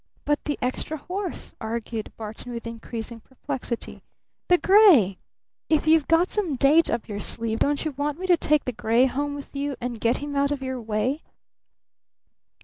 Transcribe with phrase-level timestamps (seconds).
[0.25, 4.01] "But the extra horse?" argued Barton with increasing perplexity.
[4.47, 5.19] "The gray?
[5.69, 8.71] If you've got some date up your sleeve, don't you want me to take the
[8.71, 11.21] gray home with me, and get him out of your way?"